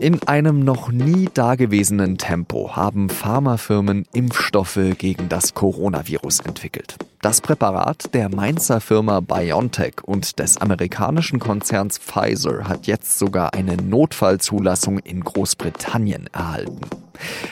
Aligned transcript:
In 0.00 0.22
einem 0.22 0.60
noch 0.60 0.90
nie 0.90 1.28
dagewesenen 1.34 2.16
Tempo 2.16 2.74
haben 2.74 3.10
Pharmafirmen 3.10 4.06
Impfstoffe 4.14 4.80
gegen 4.96 5.28
das 5.28 5.52
Coronavirus 5.52 6.40
entwickelt. 6.40 6.96
Das 7.20 7.42
Präparat 7.42 8.14
der 8.14 8.30
Mainzer 8.30 8.80
Firma 8.80 9.20
BioNTech 9.20 9.96
und 10.02 10.38
des 10.38 10.56
amerikanischen 10.56 11.38
Konzerns 11.38 11.98
Pfizer 11.98 12.66
hat 12.66 12.86
jetzt 12.86 13.18
sogar 13.18 13.52
eine 13.52 13.76
Notfallzulassung 13.76 15.00
in 15.00 15.22
Großbritannien 15.22 16.30
erhalten. 16.32 16.80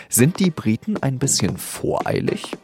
Sind 0.09 0.41
die 0.41 0.51
Briten 0.51 0.97
ein 0.97 1.19
bisschen 1.19 1.59
voreilig? 1.59 2.57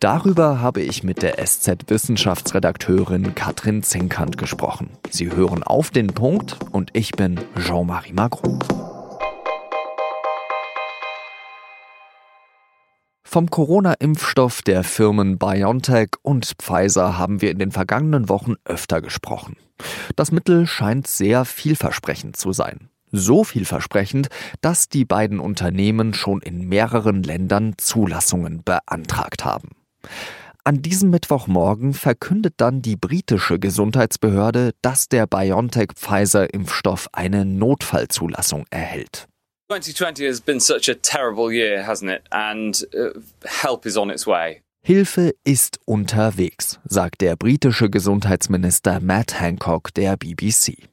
Darüber 0.00 0.62
habe 0.62 0.80
ich 0.80 1.02
mit 1.02 1.20
der 1.20 1.34
SZ-Wissenschaftsredakteurin 1.44 3.34
Katrin 3.34 3.82
Zinkant 3.82 4.38
gesprochen. 4.38 4.88
Sie 5.10 5.30
hören 5.30 5.62
auf 5.62 5.90
den 5.90 6.06
Punkt 6.06 6.56
und 6.72 6.88
ich 6.94 7.10
bin 7.10 7.38
Jean-Marie 7.58 8.14
Magro. 8.14 8.58
Vom 13.30 13.50
Corona-Impfstoff 13.50 14.62
der 14.62 14.82
Firmen 14.84 15.36
BioNTech 15.36 16.12
und 16.22 16.54
Pfizer 16.58 17.18
haben 17.18 17.42
wir 17.42 17.50
in 17.50 17.58
den 17.58 17.72
vergangenen 17.72 18.30
Wochen 18.30 18.54
öfter 18.64 19.02
gesprochen. 19.02 19.56
Das 20.16 20.32
Mittel 20.32 20.66
scheint 20.66 21.06
sehr 21.06 21.44
vielversprechend 21.44 22.38
zu 22.38 22.54
sein. 22.54 22.88
So 23.12 23.44
vielversprechend, 23.44 24.28
dass 24.62 24.88
die 24.88 25.04
beiden 25.04 25.40
Unternehmen 25.40 26.14
schon 26.14 26.40
in 26.40 26.68
mehreren 26.68 27.22
Ländern 27.22 27.74
Zulassungen 27.76 28.62
beantragt 28.64 29.44
haben. 29.44 29.72
An 30.64 30.80
diesem 30.80 31.10
Mittwochmorgen 31.10 31.92
verkündet 31.92 32.54
dann 32.56 32.80
die 32.80 32.96
britische 32.96 33.58
Gesundheitsbehörde, 33.58 34.72
dass 34.80 35.10
der 35.10 35.26
BioNTech-Pfizer-Impfstoff 35.26 37.08
eine 37.12 37.44
Notfallzulassung 37.44 38.64
erhält. 38.70 39.28
2020 39.70 40.24
has 40.24 40.40
been 40.40 40.60
such 40.60 40.88
a 40.88 40.94
terrible 40.94 41.52
year, 41.52 41.82
hasn't 41.82 42.10
it? 42.10 42.26
And 42.32 42.82
uh, 42.98 43.20
help 43.44 43.84
is 43.84 43.98
on 43.98 44.10
its 44.10 44.26
way. 44.26 44.62
Hilfe 44.80 45.34
ist 45.44 45.78
unterwegs, 45.84 46.78
sagt 46.88 47.20
der 47.20 47.36
britische 47.36 47.90
Gesundheitsminister 47.90 49.00
Matt 49.00 49.38
Hancock 49.38 49.92
der 49.92 50.16
BBC. 50.16 50.88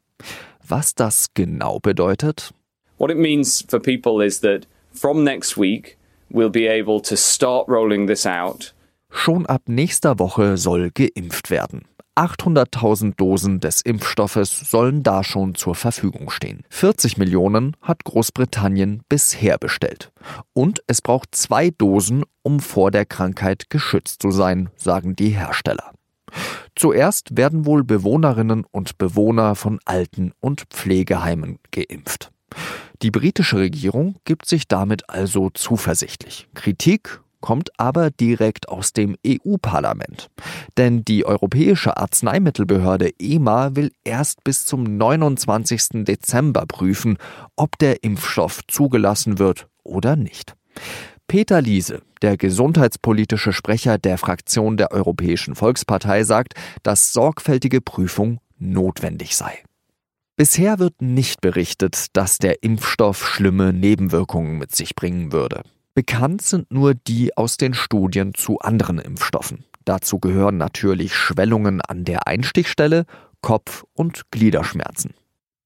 Was 0.67 0.94
das 0.94 1.28
genau 1.34 1.80
bedeutet? 1.80 2.52
What 2.98 3.09
it 3.09 3.17
means 3.17 3.64
for 3.66 3.80
people 3.80 4.22
is 4.22 4.42
that 4.42 4.67
from 4.92 5.23
next 5.23 5.56
week 5.56 5.98
we'll 6.30 6.50
be 6.50 6.67
able 6.67 7.00
to 7.04 7.16
start 7.16 7.70
rolling 7.70 8.08
this 8.08 8.26
out. 8.26 8.73
Schon 9.10 9.45
ab 9.45 9.70
nächster 9.70 10.20
Woche 10.20 10.58
soll 10.58 10.89
geimpft 10.89 11.50
werden. 11.50 11.86
800.000 12.16 13.16
Dosen 13.17 13.59
des 13.59 13.81
Impfstoffes 13.81 14.71
sollen 14.71 15.03
da 15.03 15.23
schon 15.23 15.55
zur 15.55 15.75
Verfügung 15.75 16.30
stehen. 16.30 16.63
40 16.69 17.17
Millionen 17.17 17.75
hat 17.81 18.05
Großbritannien 18.05 19.03
bisher 19.09 19.58
bestellt. 19.58 20.11
Und 20.53 20.81
es 20.88 21.02
braucht 21.02 21.36
zwei 21.36 21.71
Dosen, 21.71 22.23
um 22.41 22.61
vor 22.61 22.91
der 22.91 23.05
Krankheit 23.05 23.69
geschützt 23.69 24.21
zu 24.21 24.31
sein, 24.31 24.69
sagen 24.77 25.16
die 25.16 25.30
Hersteller. 25.30 25.91
Zuerst 26.75 27.38
werden 27.38 27.66
wohl 27.66 27.83
Bewohnerinnen 27.83 28.66
und 28.71 28.97
Bewohner 28.97 29.55
von 29.55 29.80
Alten- 29.86 30.33
und 30.39 30.63
Pflegeheimen 30.69 31.59
geimpft. 31.71 32.31
Die 33.02 33.11
britische 33.11 33.58
Regierung 33.58 34.16
gibt 34.23 34.45
sich 34.45 34.67
damit 34.67 35.09
also 35.09 35.49
zuversichtlich. 35.49 36.47
Kritik 36.53 37.21
kommt 37.46 37.70
aber 37.78 38.10
direkt 38.10 38.70
aus 38.70 38.92
dem 38.92 39.16
EU-Parlament. 39.24 40.32
Denn 40.78 41.06
die 41.06 41.28
Europäische 41.28 41.96
Arzneimittelbehörde 41.96 43.12
EMA 43.20 43.76
will 43.76 43.92
erst 44.04 44.44
bis 44.44 44.66
zum 44.66 44.98
29. 44.98 46.06
Dezember 46.06 46.66
prüfen, 46.66 47.20
ob 47.56 47.78
der 47.78 48.04
Impfstoff 48.04 48.62
zugelassen 48.68 49.38
wird 49.38 49.68
oder 49.84 50.16
nicht. 50.16 50.56
Peter 51.28 51.61
Liese, 51.61 52.02
der 52.23 52.36
gesundheitspolitische 52.36 53.54
Sprecher 53.54 54.00
der 54.00 54.17
Fraktion 54.17 54.76
der 54.76 54.92
Europäischen 54.92 55.54
Volkspartei, 55.54 56.23
sagt, 56.23 56.55
dass 56.82 57.14
sorgfältige 57.14 57.80
Prüfung 57.80 58.39
notwendig 58.58 59.36
sei. 59.36 59.61
Bisher 60.36 60.80
wird 60.80 61.00
nicht 61.00 61.42
berichtet, 61.42 62.08
dass 62.14 62.39
der 62.39 62.64
Impfstoff 62.64 63.23
schlimme 63.23 63.72
Nebenwirkungen 63.72 64.58
mit 64.58 64.76
sich 64.76 64.95
bringen 64.95 65.32
würde. 65.32 65.61
Bekannt 65.95 66.42
sind 66.42 66.72
nur 66.73 66.94
die 66.94 67.38
aus 67.38 67.56
den 67.56 67.73
Studien 67.73 68.33
zu 68.33 68.60
anderen 68.60 69.00
Impfstoffen. 69.00 69.64
Dazu 69.86 70.20
gehören 70.20 70.58
natürlich 70.58 71.16
Schwellungen 71.16 71.80
an 71.80 72.04
der 72.04 72.28
Einstichstelle, 72.28 73.06
Kopf- 73.42 73.86
und 73.94 74.30
Gliederschmerzen. 74.30 75.14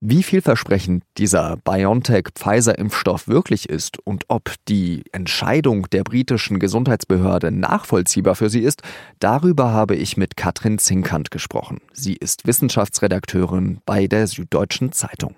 Wie 0.01 0.21
vielversprechend 0.21 1.03
dieser 1.17 1.57
BioNTech-Pfizer-Impfstoff 1.57 3.27
wirklich 3.27 3.69
ist 3.69 3.97
und 4.05 4.25
ob 4.27 4.53
die 4.67 5.03
Entscheidung 5.11 5.89
der 5.89 6.03
britischen 6.03 6.59
Gesundheitsbehörde 6.59 7.51
nachvollziehbar 7.51 8.35
für 8.35 8.51
sie 8.51 8.61
ist, 8.61 8.83
darüber 9.17 9.71
habe 9.71 9.95
ich 9.95 10.15
mit 10.15 10.37
Katrin 10.37 10.77
Zinkant 10.77 11.31
gesprochen. 11.31 11.81
Sie 11.91 12.13
ist 12.13 12.45
Wissenschaftsredakteurin 12.45 13.79
bei 13.83 14.05
der 14.05 14.27
Süddeutschen 14.27 14.91
Zeitung. 14.91 15.35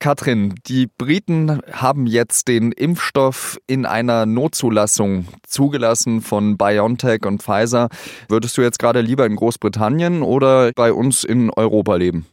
Katrin, 0.00 0.54
die 0.66 0.86
Briten 0.86 1.60
haben 1.70 2.06
jetzt 2.06 2.48
den 2.48 2.72
Impfstoff 2.72 3.58
in 3.66 3.84
einer 3.84 4.24
Notzulassung 4.24 5.28
zugelassen 5.46 6.22
von 6.22 6.56
BioNTech 6.56 7.26
und 7.26 7.42
Pfizer. 7.42 7.90
Würdest 8.26 8.56
du 8.56 8.62
jetzt 8.62 8.78
gerade 8.78 9.02
lieber 9.02 9.26
in 9.26 9.36
Großbritannien 9.36 10.22
oder 10.22 10.72
bei 10.74 10.94
uns 10.94 11.22
in 11.22 11.50
Europa 11.50 11.96
leben? 11.96 12.24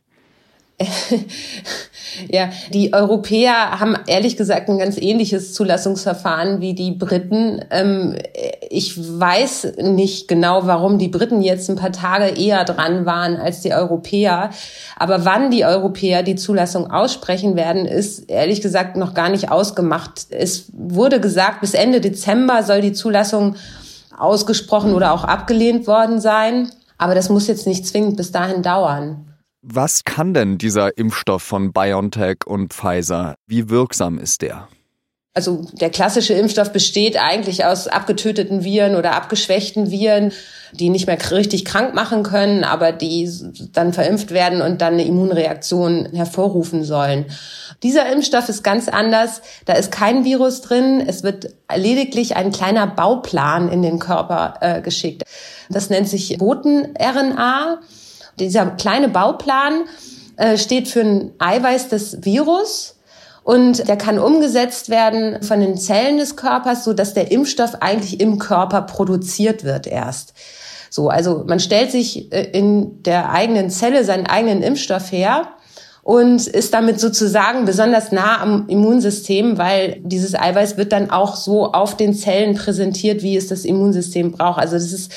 ja, 2.29 2.49
die 2.71 2.93
Europäer 2.93 3.79
haben 3.79 3.95
ehrlich 4.05 4.37
gesagt 4.37 4.69
ein 4.69 4.77
ganz 4.77 4.97
ähnliches 4.97 5.53
Zulassungsverfahren 5.53 6.61
wie 6.61 6.75
die 6.75 6.91
Briten. 6.91 7.65
Ähm, 7.71 8.15
ich 8.69 8.95
weiß 8.95 9.73
nicht 9.81 10.27
genau, 10.27 10.67
warum 10.67 10.99
die 10.99 11.07
Briten 11.07 11.41
jetzt 11.41 11.67
ein 11.69 11.77
paar 11.77 11.91
Tage 11.91 12.39
eher 12.39 12.63
dran 12.63 13.07
waren 13.07 13.37
als 13.37 13.61
die 13.61 13.73
Europäer. 13.73 14.51
Aber 14.95 15.25
wann 15.25 15.49
die 15.49 15.65
Europäer 15.65 16.21
die 16.21 16.35
Zulassung 16.35 16.91
aussprechen 16.91 17.55
werden, 17.55 17.87
ist 17.87 18.29
ehrlich 18.29 18.61
gesagt 18.61 18.97
noch 18.97 19.15
gar 19.15 19.29
nicht 19.29 19.49
ausgemacht. 19.51 20.27
Es 20.29 20.65
wurde 20.73 21.19
gesagt, 21.19 21.61
bis 21.61 21.73
Ende 21.73 22.01
Dezember 22.01 22.61
soll 22.61 22.81
die 22.81 22.93
Zulassung 22.93 23.55
ausgesprochen 24.15 24.93
oder 24.93 25.11
auch 25.11 25.23
abgelehnt 25.23 25.87
worden 25.87 26.21
sein. 26.21 26.69
Aber 26.99 27.15
das 27.15 27.29
muss 27.29 27.47
jetzt 27.47 27.65
nicht 27.65 27.87
zwingend 27.87 28.15
bis 28.15 28.31
dahin 28.31 28.61
dauern. 28.61 29.27
Was 29.61 30.03
kann 30.03 30.33
denn 30.33 30.57
dieser 30.57 30.97
Impfstoff 30.97 31.43
von 31.43 31.73
BioNTech 31.73 32.45
und 32.45 32.73
Pfizer? 32.73 33.35
Wie 33.47 33.69
wirksam 33.69 34.19
ist 34.19 34.41
der? 34.41 34.67
Also 35.37 35.67
der 35.73 35.91
klassische 35.91 36.33
Impfstoff 36.33 36.71
besteht 36.71 37.15
eigentlich 37.15 37.63
aus 37.63 37.87
abgetöteten 37.87 38.63
Viren 38.63 38.95
oder 38.95 39.13
abgeschwächten 39.13 39.91
Viren, 39.91 40.31
die 40.71 40.89
nicht 40.89 41.05
mehr 41.05 41.19
richtig 41.29 41.63
krank 41.63 41.93
machen 41.93 42.23
können, 42.23 42.63
aber 42.63 42.91
die 42.91 43.29
dann 43.71 43.93
verimpft 43.93 44.31
werden 44.31 44.63
und 44.63 44.81
dann 44.81 44.93
eine 44.93 45.05
Immunreaktion 45.05 46.09
hervorrufen 46.11 46.83
sollen. 46.83 47.25
Dieser 47.83 48.11
Impfstoff 48.11 48.49
ist 48.49 48.63
ganz 48.63 48.87
anders. 48.87 49.43
Da 49.65 49.73
ist 49.73 49.91
kein 49.91 50.25
Virus 50.25 50.61
drin. 50.61 51.03
Es 51.05 51.21
wird 51.21 51.53
lediglich 51.71 52.35
ein 52.35 52.51
kleiner 52.51 52.87
Bauplan 52.87 53.69
in 53.69 53.83
den 53.83 53.99
Körper 53.99 54.55
äh, 54.61 54.81
geschickt. 54.81 55.21
Das 55.69 55.91
nennt 55.91 56.09
sich 56.09 56.35
Boten-RNA. 56.39 57.79
Dieser 58.39 58.67
kleine 58.67 59.09
Bauplan 59.09 59.83
äh, 60.37 60.57
steht 60.57 60.87
für 60.87 61.01
ein 61.01 61.31
Eiweiß 61.39 61.89
des 61.89 62.23
Virus 62.23 62.95
und 63.43 63.87
der 63.87 63.97
kann 63.97 64.19
umgesetzt 64.19 64.89
werden 64.89 65.41
von 65.41 65.59
den 65.61 65.77
Zellen 65.77 66.17
des 66.17 66.35
Körpers, 66.35 66.83
so 66.83 66.93
dass 66.93 67.13
der 67.13 67.31
Impfstoff 67.31 67.75
eigentlich 67.81 68.19
im 68.19 68.39
Körper 68.39 68.81
produziert 68.81 69.63
wird 69.63 69.87
erst. 69.87 70.33
So, 70.89 71.09
also 71.09 71.43
man 71.47 71.59
stellt 71.59 71.91
sich 71.91 72.31
äh, 72.31 72.49
in 72.51 73.03
der 73.03 73.31
eigenen 73.31 73.69
Zelle 73.69 74.03
seinen 74.03 74.27
eigenen 74.27 74.61
Impfstoff 74.61 75.11
her 75.11 75.47
und 76.03 76.47
ist 76.47 76.73
damit 76.73 76.99
sozusagen 76.99 77.65
besonders 77.65 78.11
nah 78.11 78.41
am 78.41 78.69
Immunsystem, 78.69 79.57
weil 79.57 79.99
dieses 80.03 80.35
Eiweiß 80.35 80.77
wird 80.77 80.93
dann 80.93 81.09
auch 81.09 81.35
so 81.35 81.73
auf 81.73 81.97
den 81.97 82.13
Zellen 82.13 82.55
präsentiert, 82.55 83.23
wie 83.23 83.35
es 83.35 83.47
das 83.47 83.65
Immunsystem 83.65 84.31
braucht. 84.31 84.59
Also 84.59 84.75
das 84.75 84.93
ist 84.93 85.11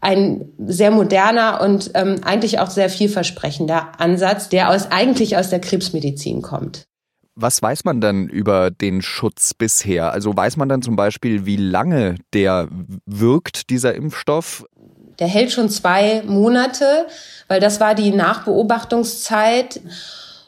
ein 0.00 0.52
sehr 0.58 0.90
moderner 0.90 1.60
und 1.60 1.90
ähm, 1.94 2.20
eigentlich 2.24 2.58
auch 2.58 2.70
sehr 2.70 2.90
vielversprechender 2.90 3.92
Ansatz, 3.98 4.48
der 4.48 4.70
aus, 4.70 4.90
eigentlich 4.90 5.36
aus 5.36 5.50
der 5.50 5.60
Krebsmedizin 5.60 6.42
kommt. 6.42 6.86
Was 7.34 7.60
weiß 7.60 7.84
man 7.84 8.00
denn 8.00 8.28
über 8.28 8.70
den 8.70 9.02
Schutz 9.02 9.52
bisher? 9.52 10.12
Also 10.12 10.34
weiß 10.34 10.56
man 10.56 10.70
dann 10.70 10.80
zum 10.80 10.96
Beispiel, 10.96 11.44
wie 11.44 11.58
lange 11.58 12.16
der 12.32 12.68
wirkt, 13.04 13.68
dieser 13.68 13.94
Impfstoff? 13.94 14.64
Der 15.18 15.28
hält 15.28 15.52
schon 15.52 15.68
zwei 15.68 16.22
Monate, 16.26 17.06
weil 17.48 17.60
das 17.60 17.78
war 17.78 17.94
die 17.94 18.10
Nachbeobachtungszeit. 18.10 19.80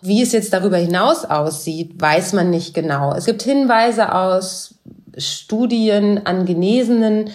Wie 0.00 0.22
es 0.22 0.32
jetzt 0.32 0.52
darüber 0.52 0.78
hinaus 0.78 1.24
aussieht, 1.24 2.00
weiß 2.00 2.32
man 2.32 2.50
nicht 2.50 2.72
genau. 2.72 3.14
Es 3.14 3.26
gibt 3.26 3.42
Hinweise 3.42 4.14
aus 4.14 4.76
Studien 5.18 6.24
an 6.24 6.46
Genesenen, 6.46 7.30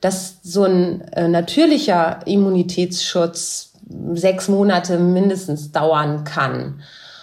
dass 0.00 0.38
so 0.42 0.64
ein 0.64 1.00
äh, 1.12 1.28
natürlicher 1.28 2.20
Immunitätsschutz 2.26 3.72
sechs 4.14 4.48
Monate 4.48 4.98
mindestens 4.98 5.72
dauern 5.72 6.24
kann. 6.24 6.82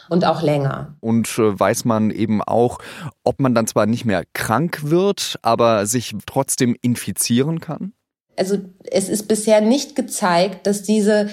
und 0.09 0.25
auch 0.25 0.41
länger. 0.43 0.95
Und 0.99 1.27
äh, 1.39 1.59
weiß 1.59 1.85
man 1.85 2.11
eben 2.11 2.43
auch, 2.43 2.79
ob 3.23 3.39
man 3.39 3.55
dann 3.55 3.67
zwar 3.67 3.85
nicht 3.85 4.05
mehr 4.05 4.23
krank 4.33 4.81
wird, 4.83 5.39
aber 5.41 5.87
sich 5.87 6.13
trotzdem 6.25 6.75
infizieren 6.81 7.59
kann? 7.59 7.93
Also 8.37 8.57
es 8.91 9.09
ist 9.09 9.27
bisher 9.27 9.61
nicht 9.61 9.95
gezeigt, 9.95 10.67
dass 10.67 10.83
diese 10.83 11.29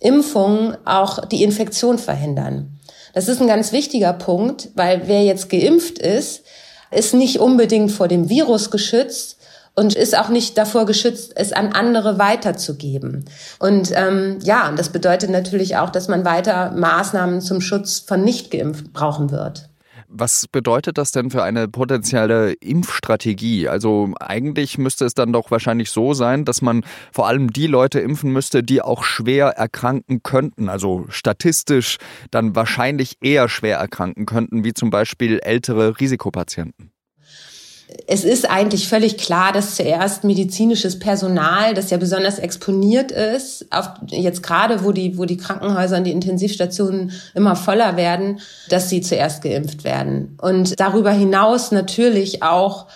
Impfungen 0.00 0.76
auch 0.84 1.26
die 1.26 1.42
Infektion 1.42 1.98
verhindern. 1.98 2.78
Das 3.14 3.28
ist 3.28 3.40
ein 3.40 3.48
ganz 3.48 3.72
wichtiger 3.72 4.12
Punkt, 4.12 4.70
weil 4.74 5.02
wer 5.06 5.22
jetzt 5.22 5.50
geimpft 5.50 5.98
ist, 5.98 6.44
ist 6.90 7.14
nicht 7.14 7.38
unbedingt 7.38 7.90
vor 7.90 8.08
dem 8.08 8.28
Virus 8.28 8.70
geschützt, 8.70 9.38
und 9.74 9.94
ist 9.94 10.16
auch 10.16 10.28
nicht 10.28 10.58
davor 10.58 10.86
geschützt, 10.86 11.32
es 11.36 11.52
an 11.52 11.72
andere 11.72 12.18
weiterzugeben. 12.18 13.24
Und 13.58 13.92
ähm, 13.94 14.38
ja, 14.42 14.72
das 14.72 14.90
bedeutet 14.90 15.30
natürlich 15.30 15.76
auch, 15.76 15.90
dass 15.90 16.08
man 16.08 16.24
weiter 16.24 16.72
Maßnahmen 16.72 17.40
zum 17.40 17.60
Schutz 17.60 18.00
von 18.00 18.22
Nicht-Geimpft 18.22 18.92
brauchen 18.92 19.30
wird. 19.30 19.68
Was 20.14 20.46
bedeutet 20.46 20.98
das 20.98 21.10
denn 21.10 21.30
für 21.30 21.42
eine 21.42 21.68
potenzielle 21.68 22.52
Impfstrategie? 22.52 23.68
Also 23.68 24.12
eigentlich 24.20 24.76
müsste 24.76 25.06
es 25.06 25.14
dann 25.14 25.32
doch 25.32 25.50
wahrscheinlich 25.50 25.90
so 25.90 26.12
sein, 26.12 26.44
dass 26.44 26.60
man 26.60 26.84
vor 27.10 27.28
allem 27.28 27.50
die 27.50 27.66
Leute 27.66 27.98
impfen 28.00 28.30
müsste, 28.30 28.62
die 28.62 28.82
auch 28.82 29.04
schwer 29.04 29.46
erkranken 29.46 30.22
könnten, 30.22 30.68
also 30.68 31.06
statistisch 31.08 31.96
dann 32.30 32.54
wahrscheinlich 32.54 33.16
eher 33.22 33.48
schwer 33.48 33.78
erkranken 33.78 34.26
könnten, 34.26 34.64
wie 34.64 34.74
zum 34.74 34.90
Beispiel 34.90 35.38
ältere 35.42 35.98
Risikopatienten 35.98 36.91
es 38.06 38.24
ist 38.24 38.48
eigentlich 38.50 38.88
völlig 38.88 39.18
klar, 39.18 39.52
dass 39.52 39.76
zuerst 39.76 40.24
medizinisches 40.24 40.98
Personal, 40.98 41.74
das 41.74 41.90
ja 41.90 41.96
besonders 41.96 42.38
exponiert 42.38 43.10
ist, 43.10 43.66
auf, 43.70 43.90
jetzt 44.06 44.42
gerade, 44.42 44.84
wo 44.84 44.92
die, 44.92 45.18
wo 45.18 45.24
die 45.24 45.36
Krankenhäuser 45.36 45.98
und 45.98 46.04
die 46.04 46.12
Intensivstationen 46.12 47.12
immer 47.34 47.56
voller 47.56 47.96
werden, 47.96 48.40
dass 48.68 48.88
sie 48.88 49.00
zuerst 49.00 49.42
geimpft 49.42 49.84
werden. 49.84 50.36
Und 50.40 50.78
darüber 50.78 51.12
hinaus 51.12 51.72
natürlich 51.72 52.42
auch 52.42 52.86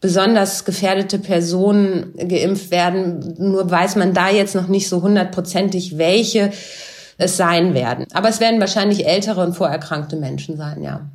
besonders 0.00 0.64
gefährdete 0.64 1.18
Personen 1.18 2.14
geimpft 2.16 2.70
werden. 2.70 3.34
Nur 3.38 3.70
weiß 3.70 3.96
man 3.96 4.14
da 4.14 4.30
jetzt 4.30 4.54
noch 4.54 4.68
nicht 4.68 4.88
so 4.88 5.02
hundertprozentig, 5.02 5.98
welche 5.98 6.50
es 7.18 7.36
sein 7.36 7.74
werden. 7.74 8.06
Aber 8.12 8.30
es 8.30 8.40
werden 8.40 8.60
wahrscheinlich 8.60 9.06
ältere 9.06 9.44
und 9.44 9.54
vorerkrankte 9.54 10.16
Menschen 10.16 10.56
sein, 10.56 10.82
ja. 10.82 11.10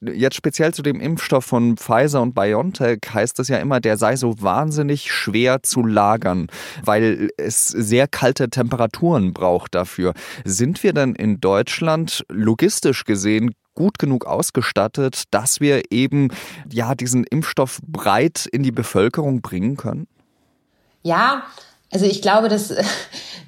Jetzt 0.00 0.36
speziell 0.36 0.72
zu 0.72 0.82
dem 0.82 1.00
Impfstoff 1.00 1.44
von 1.44 1.76
Pfizer 1.76 2.22
und 2.22 2.32
BioNTech 2.32 3.00
heißt 3.12 3.40
es 3.40 3.48
ja 3.48 3.58
immer, 3.58 3.80
der 3.80 3.96
sei 3.96 4.14
so 4.14 4.40
wahnsinnig 4.40 5.12
schwer 5.12 5.64
zu 5.64 5.84
lagern, 5.84 6.46
weil 6.84 7.30
es 7.36 7.66
sehr 7.68 8.06
kalte 8.06 8.48
Temperaturen 8.48 9.32
braucht 9.32 9.74
dafür. 9.74 10.14
Sind 10.44 10.84
wir 10.84 10.92
denn 10.92 11.16
in 11.16 11.40
Deutschland 11.40 12.24
logistisch 12.28 13.04
gesehen 13.04 13.54
gut 13.74 13.98
genug 13.98 14.24
ausgestattet, 14.24 15.24
dass 15.32 15.60
wir 15.60 15.82
eben 15.90 16.28
ja 16.72 16.94
diesen 16.94 17.24
Impfstoff 17.24 17.80
breit 17.84 18.46
in 18.46 18.62
die 18.62 18.72
Bevölkerung 18.72 19.40
bringen 19.40 19.76
können? 19.76 20.06
Ja, 21.02 21.44
also 21.90 22.06
ich 22.06 22.22
glaube, 22.22 22.48
dass, 22.48 22.72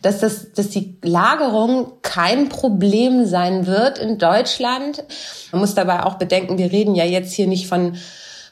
dass, 0.02 0.20
das, 0.20 0.52
dass 0.52 0.70
die 0.70 0.96
Lagerung 1.02 1.92
kein 2.02 2.48
Problem 2.48 3.26
sein 3.26 3.66
wird 3.66 3.98
in 3.98 4.18
Deutschland. 4.18 5.04
Man 5.52 5.60
muss 5.60 5.74
dabei 5.74 6.04
auch 6.04 6.14
bedenken, 6.14 6.58
wir 6.58 6.72
reden 6.72 6.94
ja 6.94 7.04
jetzt 7.04 7.32
hier 7.32 7.46
nicht 7.46 7.66
von 7.66 7.96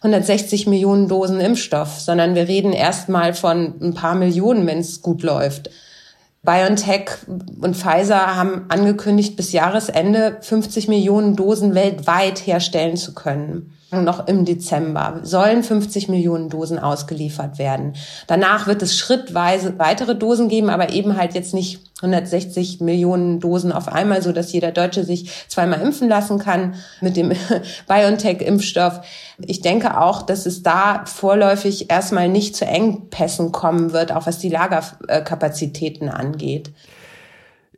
160 0.03 0.67
Millionen 0.67 1.09
Dosen 1.09 1.41
Impfstoff, 1.41 2.01
sondern 2.01 2.35
wir 2.35 2.49
reden 2.49 2.73
erstmal 2.73 3.35
von 3.35 3.75
ein 3.81 3.95
paar 3.95 4.15
Millionen, 4.15 4.67
wenn 4.67 4.79
es 4.79 5.03
gut 5.03 5.23
läuft. 5.23 5.71
BioNTech 6.43 7.11
und 7.27 7.77
Pfizer 7.77 8.37
haben 8.37 8.67
angekündigt, 8.69 9.37
bis 9.37 9.53
Jahresende 9.53 10.39
50 10.41 10.87
Millionen 10.89 11.35
Dosen 11.35 11.75
weltweit 11.75 12.47
herstellen 12.47 12.97
zu 12.97 13.13
können 13.15 13.78
noch 13.91 14.27
im 14.27 14.45
Dezember 14.45 15.21
sollen 15.23 15.63
50 15.63 16.09
Millionen 16.09 16.51
Dosen 16.51 16.79
ausgeliefert 16.79 17.59
werden. 17.59 17.95
Danach 18.27 18.67
wird 18.67 18.83
es 18.83 18.99
schrittweise 18.99 19.79
weitere 19.79 20.15
Dosen 20.15 20.49
geben, 20.49 20.69
aber 20.69 20.91
eben 20.91 21.17
halt 21.17 21.35
jetzt 21.35 21.55
nicht 21.55 21.81
160 22.03 22.81
Millionen 22.81 23.41
Dosen 23.41 23.73
auf 23.73 23.89
einmal, 23.89 24.23
so 24.23 24.33
dass 24.33 24.53
jeder 24.53 24.73
Deutsche 24.73 25.05
sich 25.05 25.31
zweimal 25.49 25.81
impfen 25.81 26.09
lassen 26.09 26.39
kann 26.39 26.75
mit 27.01 27.17
dem 27.17 27.33
BioNTech-Impfstoff. 27.89 29.01
Ich 29.39 29.63
denke 29.63 29.99
auch, 29.99 30.23
dass 30.23 30.47
es 30.47 30.63
da 30.63 31.05
vorläufig 31.07 31.91
erstmal 31.91 32.29
nicht 32.29 32.57
zu 32.57 32.67
Engpässen 32.67 33.53
kommen 33.53 33.93
wird, 33.93 34.13
auch 34.13 34.27
was 34.27 34.39
die 34.39 34.51
Lagerkapazitäten 34.51 36.09
angeht. 36.09 36.71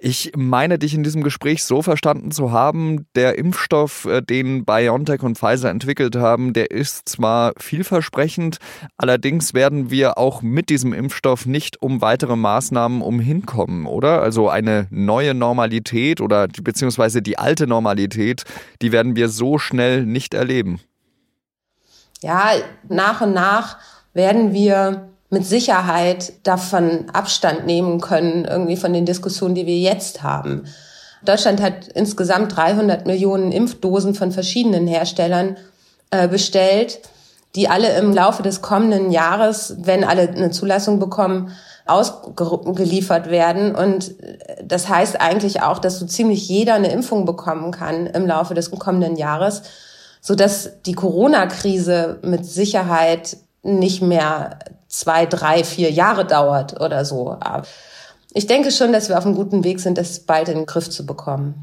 Ich 0.03 0.33
meine, 0.35 0.79
dich 0.79 0.95
in 0.95 1.03
diesem 1.03 1.23
Gespräch 1.23 1.63
so 1.63 1.83
verstanden 1.83 2.31
zu 2.31 2.53
haben, 2.53 3.07
der 3.15 3.37
Impfstoff, 3.37 4.07
äh, 4.07 4.23
den 4.23 4.65
BioNTech 4.65 5.23
und 5.23 5.37
Pfizer 5.37 5.69
entwickelt 5.69 6.17
haben, 6.17 6.55
der 6.55 6.71
ist 6.71 7.07
zwar 7.07 7.53
vielversprechend, 7.59 8.57
allerdings 8.97 9.53
werden 9.53 9.91
wir 9.91 10.17
auch 10.17 10.41
mit 10.41 10.71
diesem 10.71 10.95
Impfstoff 10.95 11.45
nicht 11.45 11.83
um 11.83 12.01
weitere 12.01 12.35
Maßnahmen 12.35 13.03
umhinkommen, 13.03 13.85
oder? 13.85 14.23
Also 14.23 14.49
eine 14.49 14.87
neue 14.89 15.35
Normalität 15.35 16.23
oder 16.23 16.49
beziehungsweise 16.49 17.21
die 17.21 17.37
alte 17.37 17.67
Normalität, 17.67 18.45
die 18.81 18.93
werden 18.93 19.17
wir 19.17 19.29
so 19.29 19.59
schnell 19.59 20.07
nicht 20.07 20.33
erleben. 20.33 20.81
Ja, 22.23 22.53
nach 22.89 23.21
und 23.21 23.35
nach 23.35 23.77
werden 24.15 24.55
wir 24.55 25.11
mit 25.31 25.47
Sicherheit 25.47 26.33
davon 26.43 27.09
Abstand 27.13 27.65
nehmen 27.65 28.01
können, 28.01 28.45
irgendwie 28.45 28.77
von 28.77 28.93
den 28.93 29.07
Diskussionen, 29.07 29.55
die 29.55 29.67
wir 29.67 29.79
jetzt 29.79 30.23
haben. 30.23 30.65
Deutschland 31.25 31.63
hat 31.63 31.89
insgesamt 31.89 32.57
300 32.57 33.07
Millionen 33.07 33.53
Impfdosen 33.53 34.15
von 34.15 34.33
verschiedenen 34.33 34.87
Herstellern 34.87 35.57
äh, 36.11 36.29
bestellt, 36.29 37.01
die 37.55 37.69
alle 37.69 37.97
im 37.99 38.13
Laufe 38.13 38.43
des 38.43 38.63
kommenden 38.63 39.11
Jahres, 39.11 39.77
wenn 39.79 40.05
alle 40.05 40.29
eine 40.29 40.51
Zulassung 40.51 40.99
bekommen, 40.99 41.53
ausgeliefert 41.87 43.31
werden. 43.31 43.75
Und 43.75 44.15
das 44.65 44.89
heißt 44.89 45.21
eigentlich 45.21 45.63
auch, 45.63 45.79
dass 45.79 45.99
so 45.99 46.07
ziemlich 46.07 46.49
jeder 46.49 46.75
eine 46.75 46.93
Impfung 46.93 47.25
bekommen 47.25 47.73
kann 47.73 48.07
im 48.07 48.27
Laufe 48.27 48.55
des 48.55 48.71
kommenden 48.71 49.17
Jahres, 49.17 49.63
so 50.21 50.35
dass 50.35 50.83
die 50.87 50.93
Corona-Krise 50.93 52.19
mit 52.23 52.47
Sicherheit 52.47 53.37
nicht 53.63 54.03
mehr 54.03 54.59
zwei, 54.91 55.25
drei, 55.25 55.65
vier 55.65 55.91
Jahre 55.91 56.27
dauert 56.27 56.81
oder 56.81 57.05
so. 57.05 57.37
Aber 57.41 57.67
ich 58.35 58.47
denke 58.47 58.71
schon, 58.71 58.93
dass 58.93 59.09
wir 59.09 59.17
auf 59.17 59.25
einem 59.25 59.35
guten 59.35 59.65
Weg 59.65 59.81
sind, 59.81 59.97
das 59.97 60.21
bald 60.21 60.49
in 60.49 60.57
den 60.57 60.67
Griff 60.67 60.91
zu 60.91 61.07
bekommen. 61.07 61.63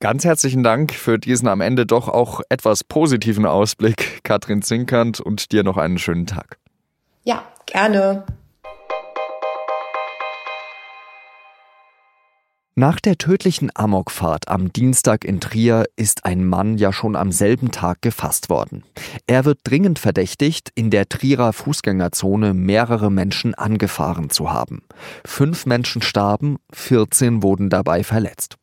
Ganz 0.00 0.24
herzlichen 0.24 0.62
Dank 0.62 0.92
für 0.92 1.18
diesen 1.18 1.48
am 1.48 1.60
Ende 1.60 1.84
doch 1.84 2.08
auch 2.08 2.40
etwas 2.48 2.84
positiven 2.84 3.46
Ausblick, 3.46 4.22
Katrin 4.22 4.62
Zinkert, 4.62 5.18
und 5.18 5.50
dir 5.50 5.64
noch 5.64 5.76
einen 5.76 5.98
schönen 5.98 6.26
Tag. 6.26 6.58
Ja, 7.24 7.42
gerne. 7.66 8.24
Nach 12.78 13.00
der 13.00 13.18
tödlichen 13.18 13.72
Amokfahrt 13.74 14.46
am 14.46 14.72
Dienstag 14.72 15.24
in 15.24 15.40
Trier 15.40 15.86
ist 15.96 16.24
ein 16.24 16.46
Mann 16.46 16.78
ja 16.78 16.92
schon 16.92 17.16
am 17.16 17.32
selben 17.32 17.72
Tag 17.72 18.02
gefasst 18.02 18.50
worden. 18.50 18.84
Er 19.26 19.44
wird 19.44 19.58
dringend 19.64 19.98
verdächtigt, 19.98 20.70
in 20.76 20.90
der 20.90 21.08
Trierer 21.08 21.52
Fußgängerzone 21.52 22.54
mehrere 22.54 23.10
Menschen 23.10 23.56
angefahren 23.56 24.30
zu 24.30 24.52
haben. 24.52 24.82
Fünf 25.24 25.66
Menschen 25.66 26.02
starben, 26.02 26.58
14 26.72 27.42
wurden 27.42 27.68
dabei 27.68 28.04
verletzt. 28.04 28.58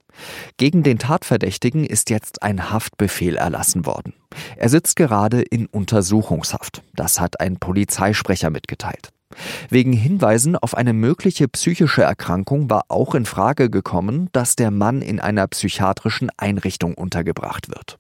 Gegen 0.56 0.82
den 0.82 0.98
Tatverdächtigen 0.98 1.84
ist 1.84 2.10
jetzt 2.10 2.42
ein 2.42 2.72
Haftbefehl 2.72 3.36
erlassen 3.36 3.86
worden. 3.86 4.14
Er 4.56 4.70
sitzt 4.70 4.96
gerade 4.96 5.42
in 5.42 5.66
Untersuchungshaft. 5.66 6.84
Das 6.94 7.20
hat 7.20 7.42
ein 7.42 7.58
Polizeisprecher 7.58 8.50
mitgeteilt. 8.50 9.12
Wegen 9.70 9.94
Hinweisen 9.94 10.56
auf 10.56 10.76
eine 10.76 10.94
mögliche 10.94 11.48
psychische 11.48 12.04
Erkrankung 12.04 12.70
war 12.70 12.86
auch 12.90 13.16
in 13.16 13.26
Frage 13.26 13.70
gekommen, 13.70 14.30
dass 14.32 14.56
der 14.56 14.72
Mann 14.72 15.02
in 15.02 15.20
einer 15.20 15.48
psychiatrischen 15.48 16.30
Einrichtung 16.38 16.94
untergebracht 16.94 17.70
wird. 17.70 17.98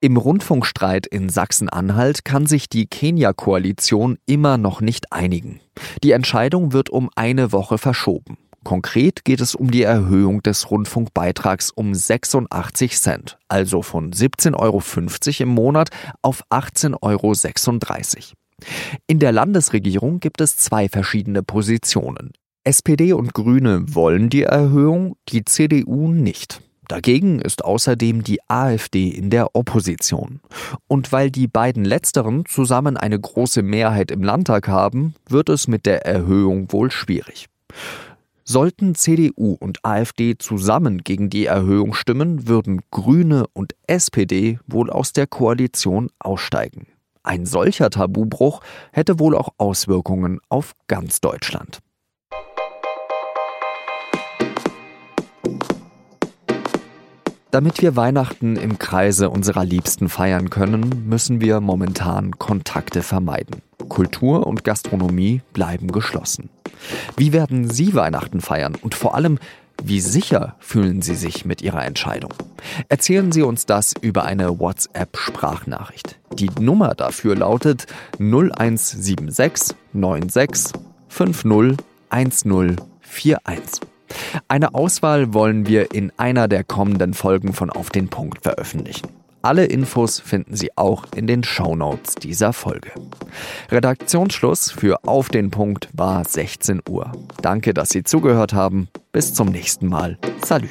Im 0.00 0.16
Rundfunkstreit 0.16 1.08
in 1.08 1.28
Sachsen-Anhalt 1.28 2.24
kann 2.24 2.46
sich 2.46 2.68
die 2.68 2.86
Kenia-Koalition 2.86 4.18
immer 4.26 4.56
noch 4.56 4.80
nicht 4.80 5.12
einigen. 5.12 5.60
Die 6.04 6.12
Entscheidung 6.12 6.72
wird 6.72 6.88
um 6.88 7.10
eine 7.16 7.50
Woche 7.50 7.78
verschoben. 7.78 8.38
Konkret 8.68 9.24
geht 9.24 9.40
es 9.40 9.54
um 9.54 9.70
die 9.70 9.82
Erhöhung 9.82 10.42
des 10.42 10.70
Rundfunkbeitrags 10.70 11.70
um 11.70 11.94
86 11.94 12.98
Cent, 13.00 13.38
also 13.48 13.80
von 13.80 14.12
17,50 14.12 14.56
Euro 14.58 14.82
im 15.42 15.48
Monat 15.48 15.88
auf 16.20 16.42
18,36 16.50 16.98
Euro. 17.00 17.34
In 19.06 19.20
der 19.20 19.32
Landesregierung 19.32 20.20
gibt 20.20 20.42
es 20.42 20.58
zwei 20.58 20.90
verschiedene 20.90 21.42
Positionen. 21.42 22.32
SPD 22.62 23.14
und 23.14 23.32
Grüne 23.32 23.86
wollen 23.94 24.28
die 24.28 24.42
Erhöhung, 24.42 25.16
die 25.30 25.46
CDU 25.46 26.12
nicht. 26.12 26.60
Dagegen 26.88 27.40
ist 27.40 27.64
außerdem 27.64 28.22
die 28.22 28.40
AfD 28.48 29.08
in 29.08 29.30
der 29.30 29.56
Opposition. 29.56 30.40
Und 30.86 31.10
weil 31.10 31.30
die 31.30 31.48
beiden 31.48 31.86
letzteren 31.86 32.44
zusammen 32.44 32.98
eine 32.98 33.18
große 33.18 33.62
Mehrheit 33.62 34.10
im 34.10 34.22
Landtag 34.22 34.68
haben, 34.68 35.14
wird 35.26 35.48
es 35.48 35.68
mit 35.68 35.86
der 35.86 36.04
Erhöhung 36.04 36.70
wohl 36.70 36.90
schwierig. 36.90 37.48
Sollten 38.50 38.94
CDU 38.94 39.58
und 39.60 39.84
AfD 39.84 40.38
zusammen 40.38 41.04
gegen 41.04 41.28
die 41.28 41.44
Erhöhung 41.44 41.92
stimmen, 41.92 42.48
würden 42.48 42.80
Grüne 42.90 43.44
und 43.52 43.74
SPD 43.86 44.58
wohl 44.66 44.88
aus 44.88 45.12
der 45.12 45.26
Koalition 45.26 46.08
aussteigen. 46.18 46.86
Ein 47.22 47.44
solcher 47.44 47.90
Tabubruch 47.90 48.62
hätte 48.90 49.18
wohl 49.18 49.36
auch 49.36 49.50
Auswirkungen 49.58 50.40
auf 50.48 50.72
ganz 50.86 51.20
Deutschland. 51.20 51.80
Damit 57.50 57.82
wir 57.82 57.96
Weihnachten 57.96 58.56
im 58.56 58.78
Kreise 58.78 59.28
unserer 59.28 59.66
Liebsten 59.66 60.08
feiern 60.08 60.48
können, 60.48 61.06
müssen 61.06 61.42
wir 61.42 61.60
momentan 61.60 62.30
Kontakte 62.38 63.02
vermeiden. 63.02 63.60
Kultur 63.90 64.46
und 64.46 64.64
Gastronomie 64.64 65.42
bleiben 65.52 65.92
geschlossen. 65.92 66.48
Wie 67.16 67.32
werden 67.32 67.70
Sie 67.70 67.94
Weihnachten 67.94 68.40
feiern 68.40 68.74
und 68.80 68.94
vor 68.94 69.14
allem, 69.14 69.38
wie 69.82 70.00
sicher 70.00 70.56
fühlen 70.58 71.02
Sie 71.02 71.14
sich 71.14 71.44
mit 71.44 71.62
Ihrer 71.62 71.84
Entscheidung? 71.84 72.34
Erzählen 72.88 73.30
Sie 73.30 73.42
uns 73.42 73.64
das 73.64 73.94
über 74.00 74.24
eine 74.24 74.58
WhatsApp-Sprachnachricht. 74.58 76.18
Die 76.34 76.50
Nummer 76.60 76.94
dafür 76.94 77.36
lautet 77.36 77.86
0176 78.18 79.76
96 79.92 80.72
50 81.08 81.76
1041. 82.10 83.80
Eine 84.48 84.74
Auswahl 84.74 85.34
wollen 85.34 85.66
wir 85.66 85.92
in 85.92 86.12
einer 86.16 86.48
der 86.48 86.64
kommenden 86.64 87.14
Folgen 87.14 87.52
von 87.52 87.70
Auf 87.70 87.90
den 87.90 88.08
Punkt 88.08 88.42
veröffentlichen. 88.42 89.08
Alle 89.42 89.66
Infos 89.66 90.20
finden 90.20 90.56
Sie 90.56 90.76
auch 90.76 91.04
in 91.14 91.26
den 91.26 91.44
Show 91.44 91.76
Notes 91.76 92.16
dieser 92.16 92.52
Folge. 92.52 92.90
Redaktionsschluss 93.70 94.70
für 94.70 95.04
Auf 95.04 95.28
den 95.28 95.50
Punkt 95.50 95.88
war 95.92 96.24
16 96.24 96.82
Uhr. 96.88 97.12
Danke, 97.40 97.72
dass 97.72 97.90
Sie 97.90 98.02
zugehört 98.02 98.52
haben. 98.52 98.88
Bis 99.12 99.34
zum 99.34 99.48
nächsten 99.48 99.86
Mal. 99.86 100.18
Salü. 100.44 100.68